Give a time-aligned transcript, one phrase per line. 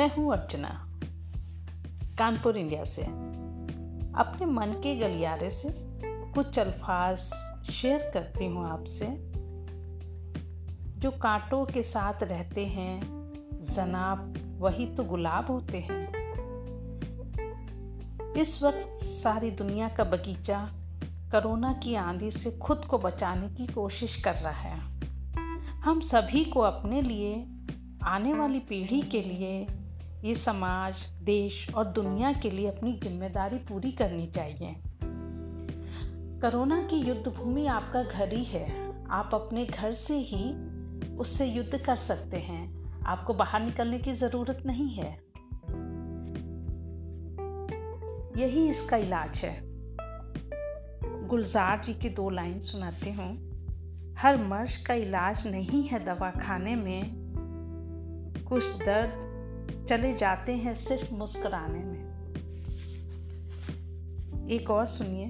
[0.00, 0.68] मैं हूँ अर्चना,
[2.18, 5.68] कानपुर, इंडिया से। अपने मन के गलियारे से
[6.32, 7.18] कुछ अल्फाज
[7.70, 9.06] शेयर करती हूँ आपसे,
[11.00, 13.00] जो कांटों के साथ रहते हैं,
[13.62, 16.08] जनाब वही तो गुलाब होते हैं।
[18.32, 20.70] इस वक्त सारी दुनिया का बगीचा
[21.32, 24.80] कोरोना की आंधी से खुद को बचाने की कोशिश कर रहा है।
[25.80, 27.46] हम सभी को अपने लिए,
[28.04, 29.79] आने वाली पीढ़ी के लिए
[30.24, 34.76] ये समाज, देश और दुनिया के लिए अपनी ज़िम्मेदारी पूरी करनी चाहिए।
[36.42, 40.52] कोरोना की युद्ध भूमि आपका घर ही है। आप अपने घर से ही
[41.16, 45.12] उससे युद्ध कर सकते हैं। आपको बाहर निकलने की ज़रूरत नहीं है।
[48.42, 49.60] यही इसका इलाज है।
[51.28, 53.50] गुलजार जी की दो लाइन सुनाती हूँ।
[54.18, 57.02] हर मर्ज का इलाज नहीं है दवा खाने में।
[58.48, 59.29] कुछ दर्द
[59.88, 62.10] चले जाते हैं सिर्फ़ मुस्कुराने में।
[64.50, 65.26] एक और सुनिए।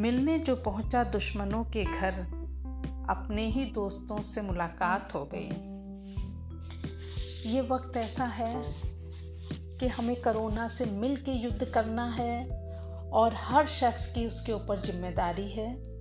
[0.00, 2.42] मिलने जो पहुँचा दुश्मनों के घर,
[3.10, 5.72] अपने ही दोस्तों से मुलाकात हो गई।
[7.50, 8.62] ये वक्त ऐसा है
[9.78, 12.46] कि हमें कोरोना से मिल के युद्ध करना है
[13.10, 15.92] और हर शख्स की उसके ऊपर ज़िम्मेदारी है।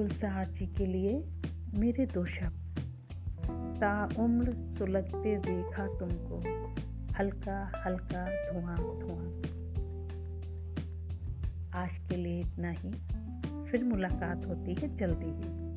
[0.00, 1.24] गुलजार जी के लिए
[1.74, 2.80] मेरे दो शब्द।
[3.80, 6.38] ताउम्र सुलगते देखा तुमको,
[7.18, 9.42] हल्का हल्का धुआँ धुआँ।
[11.82, 12.90] आज के लिए इतना ही।
[13.70, 15.69] फिर मुलाकात होती है जल्दी ही।